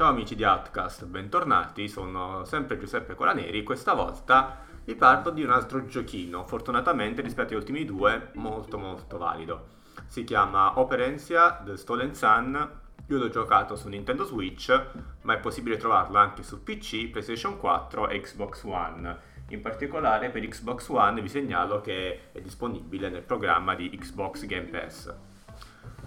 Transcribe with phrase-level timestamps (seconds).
[0.00, 5.50] Ciao amici di Outcast, bentornati, sono sempre Giuseppe Colaneri, questa volta vi parlo di un
[5.50, 9.66] altro giochino, fortunatamente rispetto agli ultimi due molto molto valido.
[10.06, 12.70] Si chiama Operencia The Stolen Sun,
[13.08, 14.86] io l'ho giocato su Nintendo Switch,
[15.20, 19.18] ma è possibile trovarlo anche su PC, PlayStation 4 e Xbox One.
[19.48, 24.68] In particolare per Xbox One vi segnalo che è disponibile nel programma di Xbox Game
[24.68, 25.14] Pass.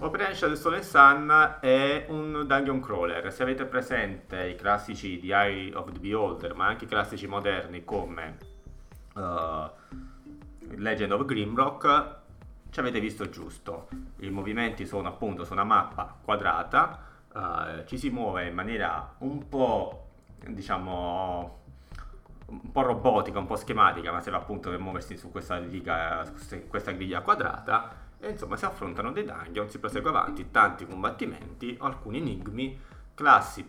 [0.04, 3.32] Operation del Sole Sun è un dungeon crawler.
[3.32, 7.86] Se avete presente i classici di Eye of the Beholder, ma anche i classici moderni
[7.86, 8.38] come
[9.14, 9.70] uh,
[10.76, 12.16] Legend of Grimrock,
[12.70, 13.88] ci avete visto giusto.
[14.18, 17.00] I movimenti sono appunto su una mappa quadrata,
[17.32, 20.08] uh, ci si muove in maniera un po'
[20.46, 21.62] diciamo
[22.48, 26.68] un po' robotica, un po' schematica, ma serve appunto per muoversi su questa, liga, su
[26.68, 32.20] questa griglia quadrata e insomma si affrontano dei dungeon, si prosegue avanti, tanti combattimenti, alcuni
[32.20, 32.80] enigmi,
[33.14, 33.68] classi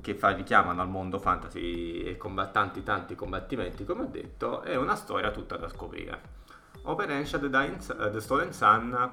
[0.00, 4.94] che fa, richiamano al mondo fantasy e combattanti tanti combattimenti come ho detto e una
[4.94, 6.34] storia tutta da scoprire.
[6.82, 9.10] Operation The, Dying, uh, The Stolen Sun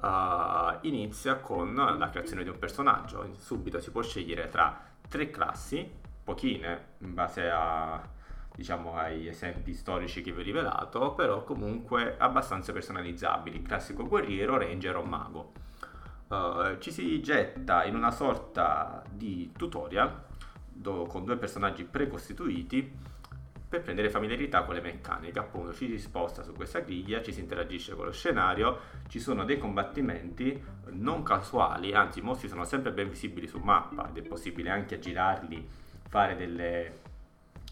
[0.00, 0.06] uh,
[0.82, 5.88] inizia con la creazione di un personaggio, subito si può scegliere tra tre classi,
[6.22, 8.14] pochine in base a
[8.56, 14.96] diciamo ai esempi storici che vi ho rivelato, però comunque abbastanza personalizzabili, classico guerriero, ranger
[14.96, 15.52] o mago.
[16.28, 20.24] Uh, ci si getta in una sorta di tutorial
[20.72, 23.14] do, con due personaggi precostituiti
[23.68, 25.38] per prendere familiarità con le meccaniche.
[25.38, 29.44] Appunto, ci si sposta su questa griglia, ci si interagisce con lo scenario, ci sono
[29.44, 30.60] dei combattimenti
[30.92, 34.98] non casuali, anzi i mostri sono sempre ben visibili su mappa ed è possibile anche
[34.98, 35.68] girarli,
[36.08, 37.04] fare delle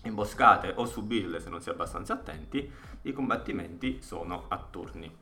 [0.05, 2.71] imboscate o subirle se non si è abbastanza attenti,
[3.03, 5.13] i combattimenti sono a turni.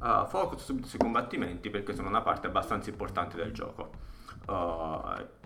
[0.00, 3.90] Uh, focus subito sui combattimenti perché sono una parte abbastanza importante del gioco.
[4.46, 5.42] Uh,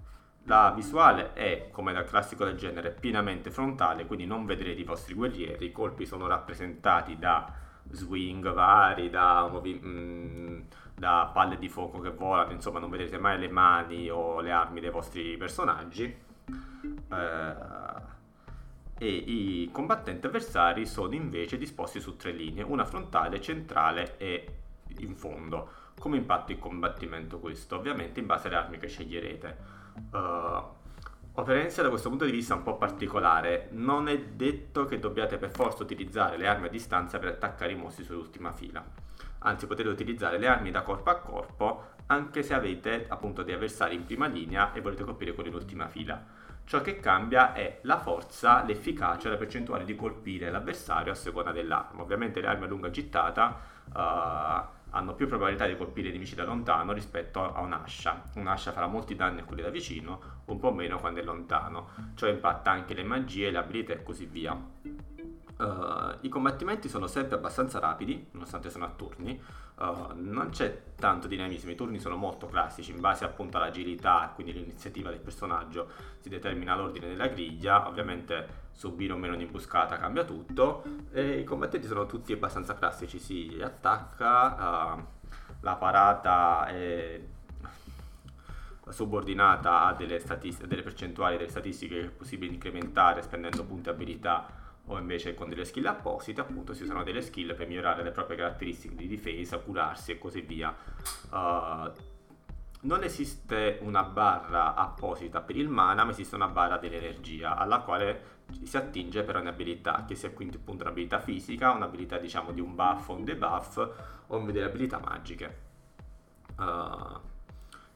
[0.49, 5.13] la visuale è, come dal classico del genere, pienamente frontale, quindi non vedrete i vostri
[5.13, 7.53] guerrieri, i colpi sono rappresentati da
[7.91, 10.61] swing vari, da, movi- mh, mm,
[10.95, 14.81] da palle di fuoco che volano, insomma non vedrete mai le mani o le armi
[14.81, 16.17] dei vostri personaggi.
[17.09, 18.08] Uh,
[18.99, 24.49] e i combattenti avversari sono invece disposti su tre linee, una frontale, centrale e
[24.99, 25.71] in fondo.
[25.99, 27.77] Come impatto il combattimento questo?
[27.77, 29.57] Ovviamente in base alle armi che sceglierete.
[30.11, 30.77] Uh,
[31.39, 35.39] Operenza da questo punto di vista è un po' particolare, non è detto che dobbiate
[35.39, 38.85] per forza utilizzare le armi a distanza per attaccare i mostri sull'ultima fila,
[39.39, 43.95] anzi potete utilizzare le armi da corpo a corpo anche se avete appunto dei avversari
[43.95, 46.23] in prima linea e volete colpire quelli in ultima fila.
[46.65, 52.03] Ciò che cambia è la forza, l'efficacia, la percentuale di colpire l'avversario a seconda dell'arma.
[52.03, 56.45] Ovviamente le armi a lunga gittata uh, hanno più probabilità di colpire i nemici da
[56.45, 58.23] lontano rispetto a un'ascia.
[58.35, 61.89] Un'ascia farà molti danni a quelli da vicino, un po' meno quando è lontano.
[62.15, 64.55] Ciò impatta anche le magie, le abilità e così via.
[65.59, 69.41] Uh, I combattimenti sono sempre abbastanza rapidi, nonostante sono a turni.
[69.79, 74.53] Uh, non c'è tanto dinamismo, i turni sono molto classici, in base appunto all'agilità, quindi
[74.53, 75.89] l'iniziativa del personaggio
[76.21, 81.89] si determina l'ordine della griglia, ovviamente subire o meno un'imbuscata cambia tutto, e i combattenti
[81.89, 85.05] sono tutti abbastanza classici, si attacca, uh,
[85.61, 87.21] la parata è
[88.91, 94.58] subordinata a delle, statist- delle percentuali delle statistiche che è possibile incrementare spendendo punti abilità
[94.89, 98.37] o invece con delle skill apposite appunto si usano delle skill per migliorare le proprie
[98.37, 100.75] caratteristiche di difesa, curarsi e così via.
[101.31, 101.91] Uh,
[102.81, 108.37] non esiste una barra apposita per il mana, ma esiste una barra dell'energia alla quale
[108.63, 113.09] si attinge per un'abilità, che sia quindi appunto un'abilità fisica, un'abilità diciamo di un buff
[113.09, 113.89] o un debuff
[114.29, 115.67] o delle abilità magiche.
[116.57, 117.21] Uh,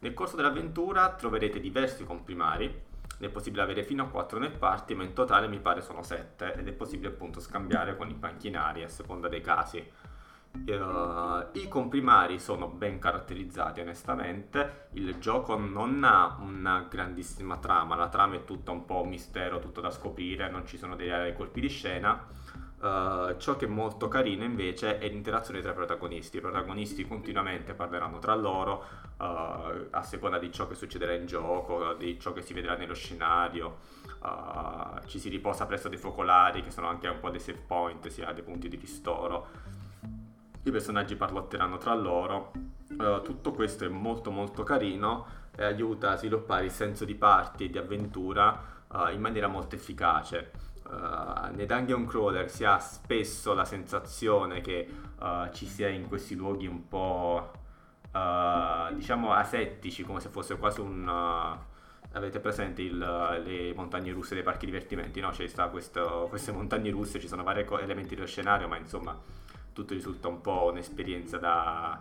[0.00, 2.91] nel corso dell'avventura troverete diversi comprimari
[3.22, 6.03] ne è possibile avere fino a 4 nel party, ma in totale mi pare sono
[6.03, 9.78] 7 ed è possibile appunto scambiare con i panchinari a seconda dei casi.
[10.54, 18.09] Uh, I comprimari sono ben caratterizzati onestamente, il gioco non ha una grandissima trama, la
[18.09, 21.69] trama è tutta un po' mistero, tutto da scoprire, non ci sono dei colpi di
[21.69, 22.27] scena.
[22.83, 26.39] Uh, ciò che è molto carino invece è l'interazione tra i protagonisti.
[26.39, 28.84] I protagonisti continuamente parleranno tra loro
[29.19, 32.95] uh, a seconda di ciò che succederà in gioco, di ciò che si vedrà nello
[32.95, 33.79] scenario.
[34.21, 38.09] Uh, ci si riposa presso dei focolari che sono anche un po' dei save point,
[38.09, 39.47] si ha dei punti di ristoro
[40.65, 42.51] i personaggi parlotteranno tra loro.
[43.23, 45.27] Tutto questo è molto molto carino
[45.57, 48.61] e aiuta a sviluppare il senso di party e di avventura
[49.13, 50.51] in maniera molto efficace.
[50.92, 54.86] Uh, nei dungeon crawler si ha spesso la sensazione che
[55.53, 57.53] ci sia in questi luoghi un po'
[58.92, 61.09] diciamo asettici, come se fosse quasi un
[62.15, 65.30] avete presente il, le montagne russe dei parchi divertimenti, no?
[65.30, 69.18] C'è sta questo, queste montagne russe, ci sono vari elementi dello scenario, ma insomma
[69.72, 71.98] tutto risulta un po' un'esperienza da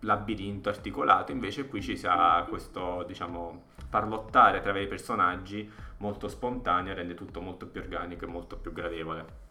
[0.00, 7.14] labirinto articolato, invece qui ci sia questo, diciamo, parlottare tra vari personaggi molto spontaneo rende
[7.14, 9.44] tutto molto più organico e molto più gradevole.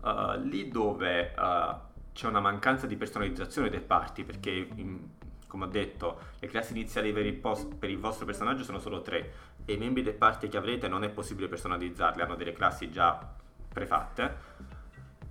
[0.00, 1.76] Uh, lì dove uh,
[2.12, 5.08] c'è una mancanza di personalizzazione dei parti, perché in,
[5.46, 9.02] come ho detto, le classi iniziali per il, post, per il, vostro personaggio sono solo
[9.02, 9.32] tre
[9.64, 13.36] e i membri del party che avrete non è possibile personalizzarli, hanno delle classi già
[13.72, 14.66] prefatte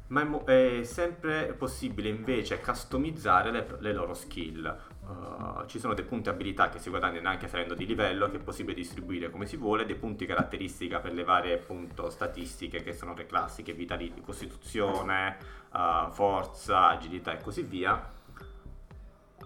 [0.08, 4.78] ma è, mo- è, sempre possibile invece customizzare le, le loro skill.
[5.08, 8.40] Uh, ci sono dei punti abilità che si guadagnano anche salendo di livello, che è
[8.40, 13.14] possibile distribuire come si vuole, dei punti caratteristica per le varie appunto, statistiche che sono
[13.14, 15.38] le classiche, vitalità, costituzione,
[15.74, 18.14] uh, forza, agilità e così via.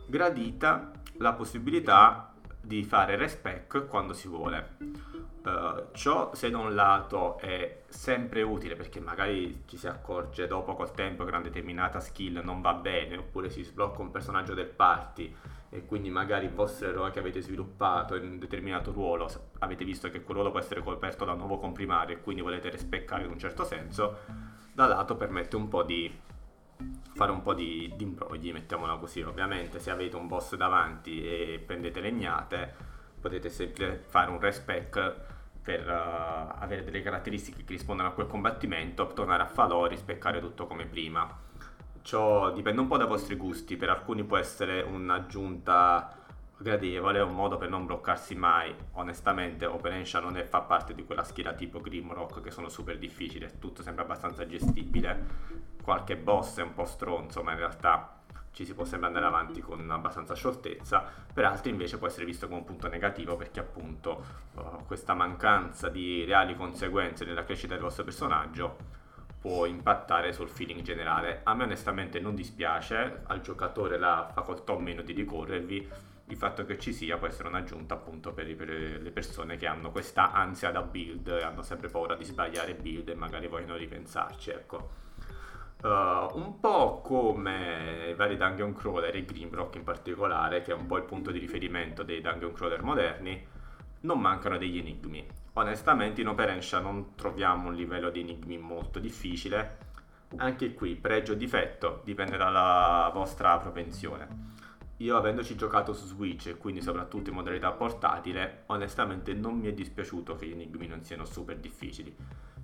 [0.08, 5.10] Gradita la possibilità di fare respec quando si vuole.
[5.44, 10.76] Uh, ciò se da un lato è sempre utile perché magari ci si accorge dopo
[10.76, 14.68] col tempo che una determinata skill non va bene oppure si sblocca un personaggio del
[14.68, 15.36] party
[15.70, 19.28] e quindi magari il vostro eroe che avete sviluppato in un determinato ruolo
[19.60, 22.70] avete visto che quel ruolo può essere coperto da un nuovo comprimario e quindi volete
[22.70, 24.20] rispeccare in un certo senso
[24.74, 26.20] da lato permette un po' di
[27.14, 29.22] fare un po' di, di imbrogli mettiamola così.
[29.22, 32.74] Ovviamente se avete un boss davanti e prendete legnate
[33.20, 35.16] potete sempre fare un respec
[35.62, 40.40] per uh, avere delle caratteristiche che rispondono a quel combattimento, tornare a falò e rispeccare
[40.40, 41.50] tutto come prima.
[42.02, 46.16] Ciò dipende un po' dai vostri gusti, per alcuni può essere un'aggiunta
[46.58, 48.74] gradevole, un modo per non bloccarsi mai.
[48.94, 53.48] Onestamente Operation non è, fa parte di quella scheda tipo Grimrock che sono super difficili,
[53.60, 55.70] tutto sembra abbastanza gestibile.
[55.84, 58.21] Qualche boss è un po' stronzo, ma in realtà
[58.52, 62.48] ci si può sempre andare avanti con abbastanza scioltezza, per altri invece può essere visto
[62.48, 64.24] come un punto negativo perché appunto
[64.56, 69.00] uh, questa mancanza di reali conseguenze nella crescita del vostro personaggio
[69.40, 71.42] può impattare sul feeling generale.
[71.44, 75.90] A me onestamente non dispiace, al giocatore la facoltà o meno di ricorrervi,
[76.28, 80.32] il fatto che ci sia può essere un'aggiunta appunto per, le persone che hanno questa
[80.32, 85.01] ansia da build, hanno sempre paura di sbagliare build e magari vogliono ripensarci, ecco.
[85.84, 90.86] Uh, un po' come i vari dungeon crawler e Grimrock in particolare, che è un
[90.86, 93.44] po' il punto di riferimento dei dungeon crawler moderni,
[94.02, 95.26] non mancano degli enigmi.
[95.54, 99.78] Onestamente in Operensha non troviamo un livello di enigmi molto difficile,
[100.36, 104.50] anche qui pregio o difetto dipende dalla vostra propensione.
[104.98, 109.74] Io avendoci giocato su Switch e quindi soprattutto in modalità portatile, onestamente non mi è
[109.74, 112.16] dispiaciuto che gli enigmi non siano super difficili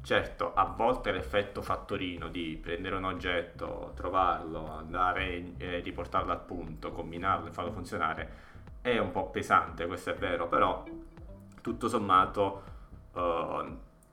[0.07, 6.39] Certo, a volte l'effetto fattorino di prendere un oggetto, trovarlo, andare e eh, riportarlo al
[6.45, 8.29] punto, combinarlo e farlo funzionare
[8.79, 10.85] è un po' pesante, questo è vero, però
[11.59, 12.63] tutto sommato
[13.15, 13.19] uh,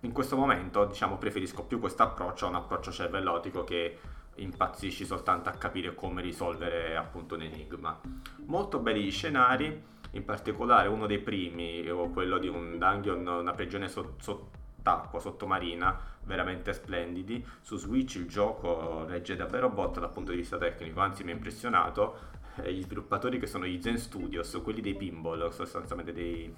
[0.00, 3.96] in questo momento diciamo preferisco più questo approccio a un approccio cervellotico che
[4.35, 8.00] impazzisci soltanto a capire come risolvere appunto un enigma.
[8.46, 9.81] Molto belli gli scenari,
[10.11, 15.98] in particolare uno dei primi, quello di un dungeon, una prigione sotto so- sott'acqua, sottomarina,
[16.24, 17.44] veramente splendidi.
[17.62, 21.34] Su Switch il gioco regge davvero botta dal punto di vista tecnico, anzi mi ha
[21.34, 22.32] impressionato.
[22.56, 26.55] Eh, gli sviluppatori che sono i Zen Studios, quelli dei pinball, sostanzialmente dei,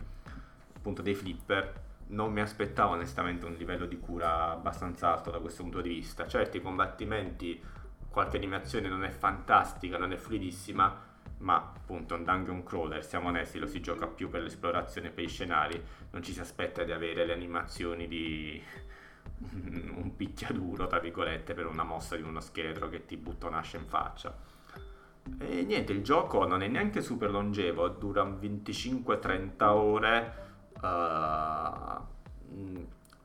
[0.74, 5.62] appunto dei flipper, non mi aspettavo onestamente un livello di cura abbastanza alto da questo
[5.62, 6.26] punto di vista.
[6.26, 7.62] Certo, i combattimenti,
[8.10, 11.05] qualche animazione non è fantastica, non è fluidissima,
[11.38, 15.28] ma appunto un dungeon crawler, siamo onesti, lo si gioca più per l'esplorazione per i
[15.28, 18.62] scenari, non ci si aspetta di avere le animazioni di
[19.52, 23.86] un picchiaduro, tra virgolette, per una mossa di uno scheletro che ti butta un'ascia in
[23.86, 24.54] faccia.
[25.38, 30.34] E niente, il gioco non è neanche super longevo, dura 25-30 ore
[30.80, 32.04] uh,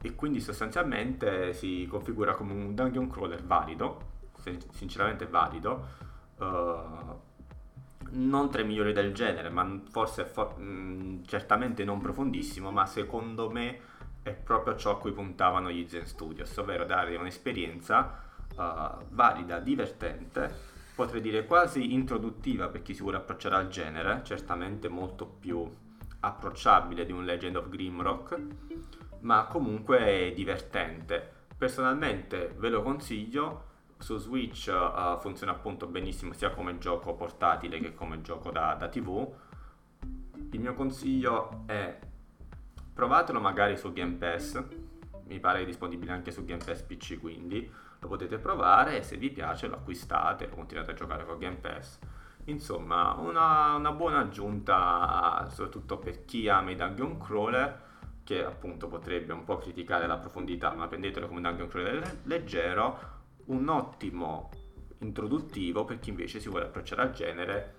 [0.01, 4.09] e quindi sostanzialmente si configura come un dungeon crawler valido,
[4.71, 6.09] sinceramente valido.
[6.37, 7.29] Uh,
[8.11, 13.49] non tra i migliori del genere, ma forse for- mh, certamente non profondissimo, ma secondo
[13.49, 13.79] me
[14.23, 18.21] è proprio ciò a cui puntavano gli Zen Studios, ovvero dare un'esperienza
[18.55, 20.53] uh, valida, divertente,
[20.95, 25.67] potrei dire quasi introduttiva per chi si vuole approcciare al genere, certamente molto più
[26.19, 28.39] approcciabile di un Legend of Grimrock,
[29.21, 31.39] ma comunque divertente.
[31.57, 33.69] Personalmente ve lo consiglio,
[34.01, 38.89] su Switch uh, funziona appunto benissimo sia come gioco portatile che come gioco da, da
[38.89, 39.33] TV.
[40.51, 41.99] Il mio consiglio è
[42.93, 44.61] provatelo magari su Game Pass,
[45.27, 49.29] mi pare disponibile anche su Game Pass PC quindi lo potete provare e se vi
[49.29, 51.99] piace lo acquistate e continuate a giocare con Game Pass.
[52.45, 57.89] Insomma, una, una buona aggiunta soprattutto per chi ama i dungeon crawler
[58.23, 63.19] che appunto potrebbe un po' criticare la profondità, ma prendetelo come un dungeon crawler leggero,
[63.45, 64.49] un ottimo
[64.99, 67.75] introduttivo per chi invece si vuole approcciare al genere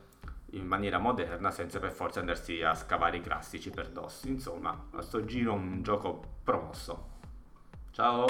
[0.52, 4.28] in maniera moderna senza per forza andarsi a scavare i classici per dossi.
[4.28, 7.11] Insomma, a sto giro un gioco promosso.
[7.92, 8.26] Ciao!